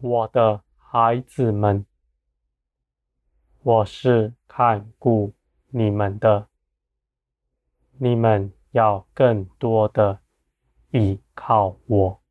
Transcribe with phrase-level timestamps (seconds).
[0.00, 1.84] 我的孩子们，
[3.64, 5.34] 我是看顾
[5.70, 6.46] 你们的，
[7.96, 10.20] 你们要更多的
[10.92, 12.22] 依靠我。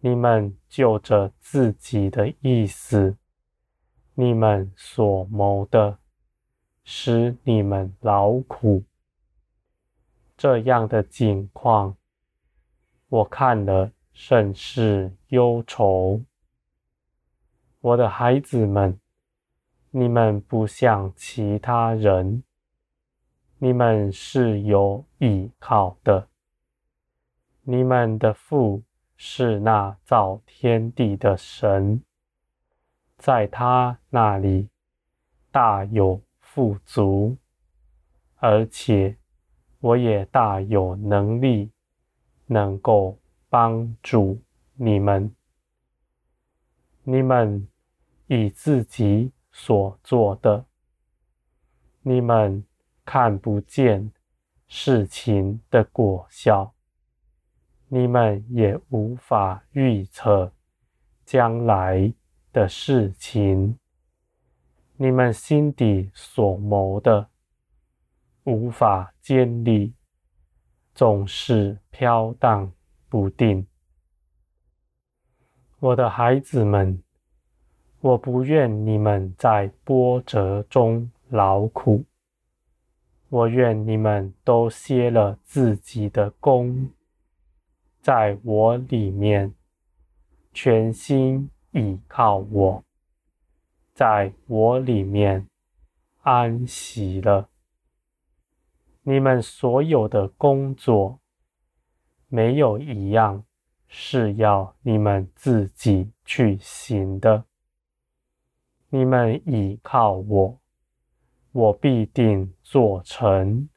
[0.00, 3.16] 你们就着自己的意思，
[4.14, 6.00] 你们所谋的，
[6.82, 8.82] 使你们劳苦，
[10.36, 11.96] 这样的境况，
[13.06, 13.92] 我看了。
[14.12, 16.22] 甚是忧愁，
[17.80, 18.98] 我的孩子们，
[19.90, 22.42] 你们不像其他人，
[23.58, 26.28] 你们是有依靠的。
[27.62, 28.82] 你们的父
[29.16, 32.02] 是那造天地的神，
[33.16, 34.68] 在他那里
[35.50, 37.36] 大有富足，
[38.36, 39.16] 而且
[39.78, 41.70] 我也大有能力，
[42.46, 43.19] 能够。
[43.50, 44.40] 帮助
[44.74, 45.34] 你们，
[47.02, 47.68] 你们
[48.28, 50.64] 以自己所做的，
[52.00, 52.64] 你们
[53.04, 54.10] 看不见
[54.68, 56.72] 事情的果效，
[57.88, 60.52] 你们也无法预测
[61.26, 62.14] 将来
[62.52, 63.76] 的事情，
[64.96, 67.28] 你们心底所谋的。
[68.44, 69.92] 无法建立，
[70.94, 72.72] 总是飘荡
[73.10, 73.66] 不定，
[75.80, 77.02] 我的孩子们，
[78.00, 82.04] 我不愿你们在波折中劳苦，
[83.28, 86.90] 我愿你们都歇了自己的工，
[88.00, 89.52] 在我里面
[90.52, 92.84] 全心倚靠我，
[93.92, 95.48] 在我里面
[96.22, 97.48] 安息了。
[99.02, 101.18] 你们所有的工作。
[102.32, 103.44] 没有一样
[103.88, 107.44] 是要你们自己去行的。
[108.88, 110.60] 你们倚靠我，
[111.50, 113.68] 我必定做成，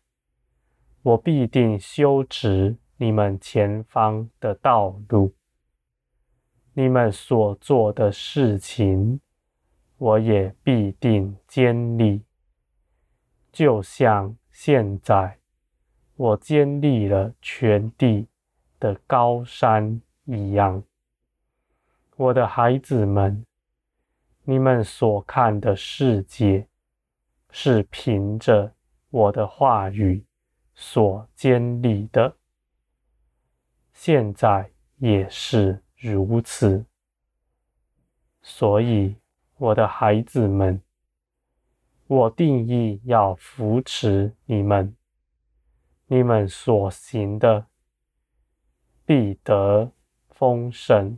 [1.02, 5.34] 我必定修直你们前方的道路。
[6.74, 9.20] 你们所做的事情，
[9.98, 12.22] 我也必定坚立，
[13.52, 15.40] 就像现在
[16.16, 18.28] 我坚立了全地。
[18.84, 20.84] 的高山一样，
[22.18, 23.46] 我的孩子们，
[24.44, 26.68] 你们所看的世界，
[27.50, 28.74] 是凭着
[29.10, 30.26] 我的话语
[30.76, 32.36] 所建立的，
[33.94, 36.86] 现在也是如此。
[38.42, 39.16] 所以，
[39.56, 40.82] 我的孩子们，
[42.08, 44.94] 我定意要扶持你们，
[46.08, 47.68] 你们所行的。
[49.06, 49.92] 必得
[50.30, 51.18] 丰盛，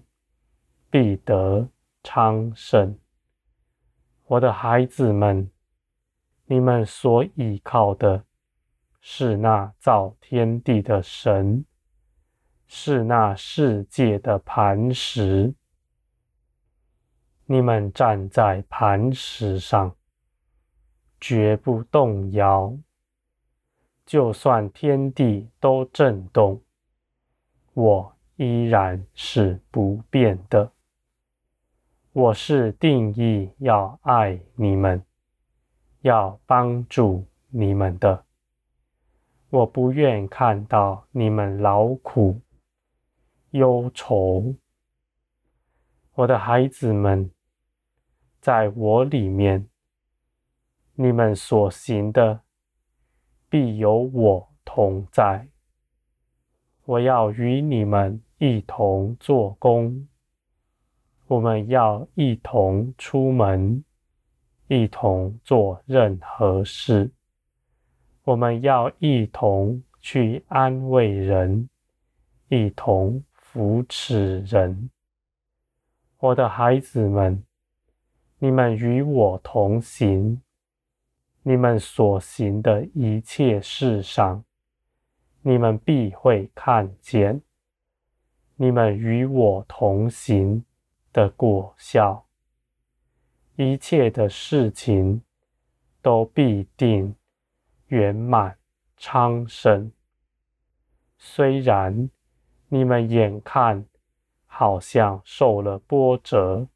[0.89, 1.69] 必得
[2.03, 2.97] 昌盛。
[4.25, 5.51] 我的孩子们，
[6.45, 8.23] 你们所倚靠的
[8.99, 11.63] 是那造天地的神，
[12.65, 15.53] 是那世界的磐石。
[17.45, 19.95] 你们站在磐石上，
[21.19, 22.75] 绝不动摇。
[24.03, 26.59] 就算天地都震动。
[27.75, 30.71] 我依然是不变的。
[32.13, 35.03] 我是定义要爱你们，
[35.99, 38.23] 要帮助你们的。
[39.49, 42.39] 我不愿看到你们劳苦、
[43.51, 44.55] 忧愁。
[46.13, 47.29] 我的孩子们，
[48.39, 49.67] 在我里面，
[50.93, 52.39] 你们所行的，
[53.49, 55.49] 必有我同在。
[56.85, 60.07] 我要与你们一同做工，
[61.25, 63.83] 我们要一同出门，
[64.67, 67.09] 一同做任何事。
[68.23, 71.67] 我们要一同去安慰人，
[72.49, 74.91] 一同扶持人。
[76.19, 77.43] 我的孩子们，
[78.37, 80.39] 你们与我同行，
[81.41, 84.44] 你们所行的一切事上。
[85.47, 87.39] 你们必会看见，
[88.55, 90.65] 你们与我同行
[91.13, 92.25] 的果效，
[93.55, 95.21] 一切的事情
[96.01, 97.15] 都必定
[97.89, 98.57] 圆满
[98.97, 99.91] 昌盛。
[101.19, 102.09] 虽然
[102.69, 103.85] 你们眼看
[104.47, 106.67] 好像受了波折，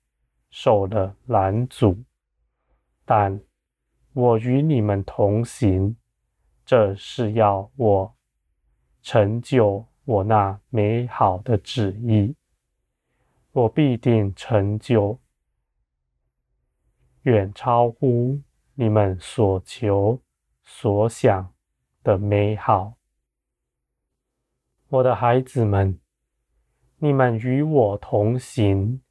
[0.51, 1.97] 受了拦阻，
[3.03, 3.41] 但
[4.13, 5.97] 我与你们同行，
[6.63, 8.18] 这是要我。
[9.01, 12.35] 成就我那美好的旨意，
[13.51, 15.17] 我必定成就，
[17.23, 18.39] 远超乎
[18.75, 20.19] 你们所求
[20.63, 21.53] 所想
[22.03, 22.93] 的美好。
[24.89, 25.99] 我的孩子们，
[26.97, 29.01] 你们与我同行，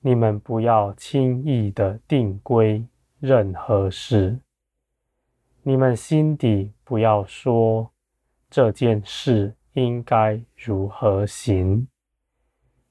[0.00, 2.86] 你们不要轻易的定规
[3.18, 4.40] 任何事。
[5.62, 7.92] 你们心底不要说
[8.50, 11.86] 这件事应该如何行，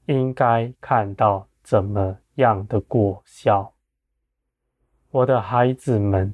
[0.06, 3.74] 应该看到怎么样的果效。
[5.12, 6.34] 我的孩子们，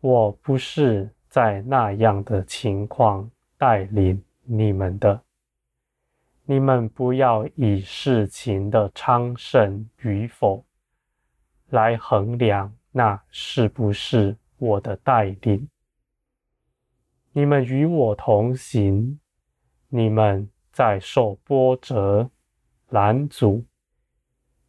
[0.00, 3.28] 我不是在那样的情况
[3.58, 5.20] 带领你们的。
[6.44, 10.64] 你们不要以事情的昌盛与否
[11.70, 15.68] 来衡量那是不是我的带领。
[17.36, 19.18] 你们与我同行，
[19.88, 22.30] 你们在受波折、
[22.90, 23.64] 拦阻、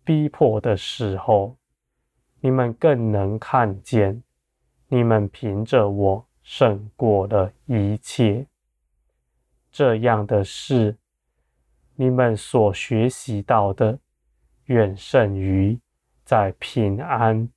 [0.04, 1.58] 逼迫的时候，
[2.40, 4.24] 你们更能看见，
[4.88, 8.48] 你们凭着我胜过了一切。
[9.72, 10.98] 这样的事。
[11.98, 14.00] 你们所学习到的，
[14.66, 15.80] 远胜于
[16.24, 17.48] 在平安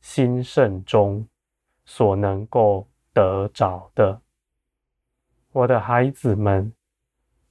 [0.00, 1.28] 兴盛中
[1.84, 4.23] 所能够得着的。
[5.54, 6.72] 我的孩子们，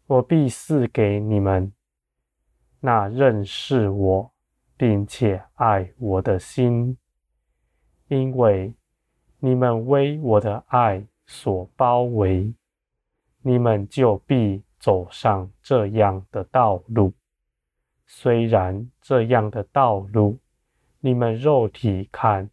[0.07, 1.73] 我必赐给你们
[2.79, 4.31] 那认识我
[4.77, 6.97] 并且爱我的心，
[8.09, 8.73] 因为
[9.39, 12.53] 你们为我的爱所包围，
[13.41, 14.63] 你们就必。
[14.83, 17.13] 走上这样的道路，
[18.05, 20.37] 虽然这样的道路，
[20.99, 22.49] 你们肉体看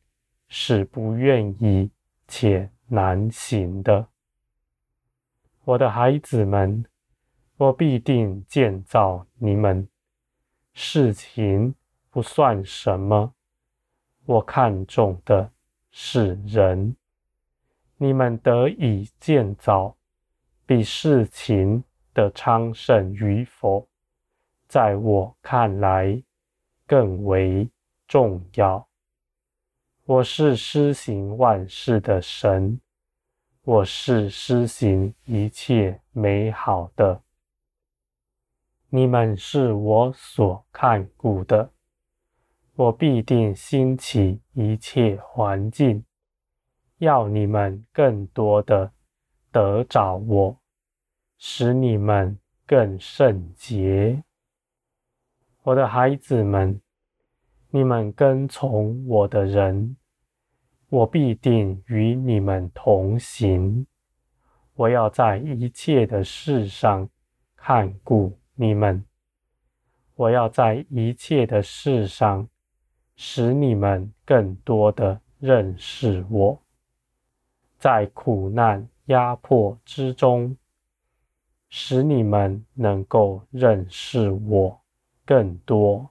[0.46, 1.90] 是不愿意
[2.28, 4.06] 且难行的。
[5.70, 6.84] 我的孩子们，
[7.56, 9.86] 我必定建造你们。
[10.72, 11.72] 事情
[12.10, 13.32] 不算什么，
[14.24, 15.52] 我看重的
[15.92, 16.96] 是人。
[17.98, 19.96] 你们得以建造，
[20.66, 21.84] 比事情。
[22.12, 23.88] 的昌盛与否，
[24.66, 26.20] 在我看来
[26.84, 27.70] 更为
[28.08, 28.88] 重要。
[30.04, 32.80] 我是施行万事的神，
[33.72, 37.22] 我是施行一切美好的。
[38.88, 41.70] 你们是我所看顾的，
[42.74, 46.04] 我必定兴起一切环境，
[46.98, 48.90] 要你们更多的
[49.52, 50.60] 得着我。
[51.38, 54.24] 使你们更圣洁，
[55.62, 56.80] 我的孩子们，
[57.68, 59.96] 你们跟从我的人，
[60.90, 63.86] 我必定与你们同行。
[64.74, 67.08] 我要在一切的事上
[67.56, 69.04] 看顾你们，
[70.16, 72.48] 我要在一切的事上
[73.16, 76.62] 使你们更多的认识我，
[77.78, 80.56] 在苦难压迫之中。
[81.72, 84.80] 使你们能够认识我
[85.24, 86.10] 更多，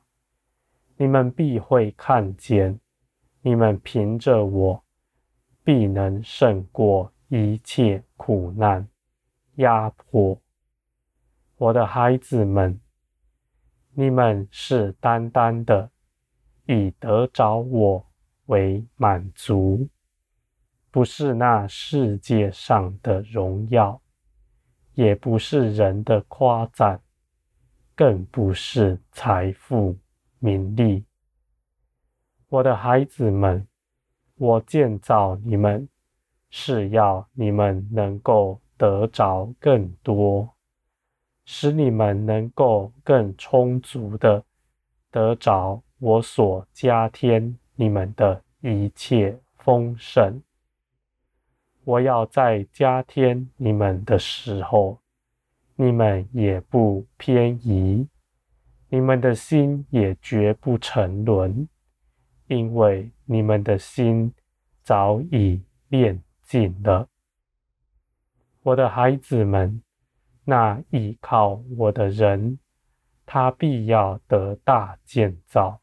[0.95, 2.79] 你们必会看见，
[3.41, 4.83] 你们凭着我
[5.63, 8.87] 必能胜过一切苦难、
[9.55, 10.39] 压迫。
[11.57, 12.79] 我的孩子们，
[13.93, 15.89] 你们是单单的
[16.65, 18.05] 以得着我
[18.47, 19.87] 为满足，
[20.91, 24.01] 不是那世界上的荣耀。
[24.95, 26.99] 也不是人的夸赞，
[27.95, 29.95] 更不是财富、
[30.39, 31.05] 名利。
[32.49, 33.67] 我的孩子们，
[34.35, 35.87] 我建造你们，
[36.49, 40.49] 是要你们能够得着更多，
[41.45, 44.43] 使你们能够更充足的
[45.11, 50.41] 得着我所加添你们的一切丰盛。
[51.83, 54.97] 我要在加添你们的时候，
[55.75, 58.07] 你们也不偏移，
[58.89, 61.67] 你们的心也绝不沉沦，
[62.49, 64.33] 因为你们的心
[64.81, 67.07] 早已炼净了。
[68.63, 69.81] 我的孩子们，
[70.43, 72.57] 那倚靠我的人，
[73.23, 75.79] 他必要得大建造，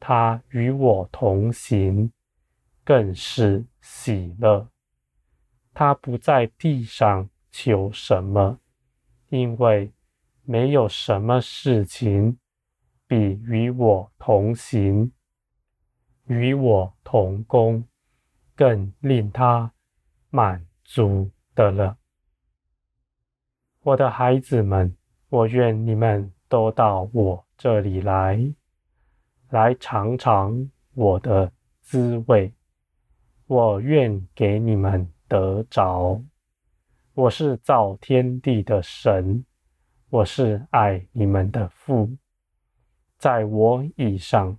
[0.00, 2.10] 他与我同行，
[2.82, 4.66] 更是喜乐。
[5.74, 8.58] 他不在地上求什么，
[9.28, 9.92] 因为
[10.44, 12.38] 没有什么事情
[13.06, 15.12] 比与我同行、
[16.26, 17.84] 与我同工
[18.54, 19.72] 更令他
[20.30, 21.98] 满足的了。
[23.82, 24.96] 我的孩子们，
[25.28, 28.54] 我愿你们都到我这里来，
[29.50, 31.52] 来尝尝我的
[31.82, 32.52] 滋味。
[33.46, 36.22] 我愿给你们得着。
[37.12, 39.44] 我是造天地的神，
[40.08, 42.16] 我是爱你们的父，
[43.18, 44.58] 在我以上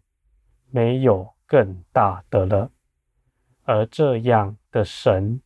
[0.70, 2.72] 没有更大的了。
[3.64, 5.42] 而这样的神，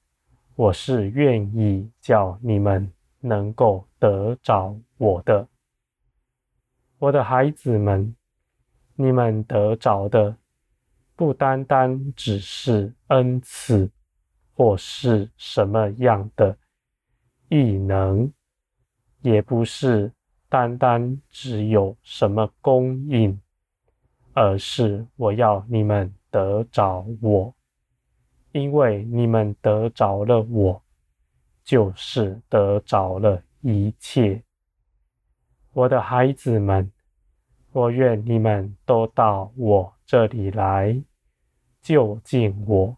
[0.56, 2.92] 我是愿意叫你们
[3.22, 5.48] 能够得着我的。
[6.98, 8.14] 我的孩子们，
[8.96, 10.36] 你们得着的
[11.16, 13.90] 不单单只是恩赐，
[14.54, 16.58] 或是什么样的
[17.48, 18.32] 异能，
[19.22, 20.12] 也不是
[20.50, 23.40] 单单只有什么供应，
[24.34, 27.54] 而是我要你们得着我，
[28.52, 30.82] 因为你们得着了我，
[31.64, 34.42] 就是得着了一切。
[35.74, 36.92] 我的孩子们，
[37.72, 41.02] 我愿你们都到我这里来，
[41.82, 42.98] 就近我，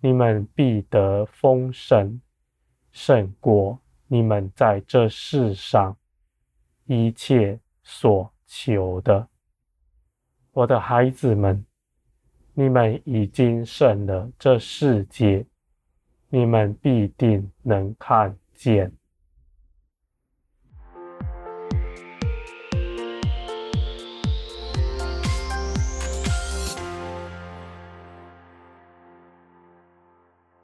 [0.00, 2.20] 你们必得丰盛，
[2.92, 5.96] 胜过你们在这世上
[6.86, 9.28] 一切所求的。
[10.58, 11.64] 我的孩子们，
[12.52, 15.46] 你们已经胜了这世界，
[16.30, 18.92] 你们必定能看见。